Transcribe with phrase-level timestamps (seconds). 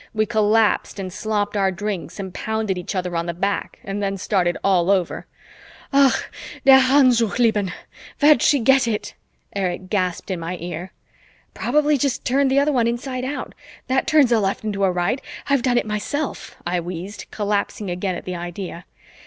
[0.15, 4.17] We collapsed and slopped our drinks and pounded each other on the back and then
[4.17, 5.27] started all over.
[5.93, 6.25] "Ach,
[6.65, 7.71] der Handschuh, Liebchen!
[8.19, 9.13] Where'd she get it?"
[9.55, 10.91] Erich gasped in my ear.
[11.53, 13.53] "Probably just turned the other one inside out
[13.85, 18.15] that turns a left into a right I've done it myself," I wheezed, collapsing again
[18.15, 18.85] at the idea.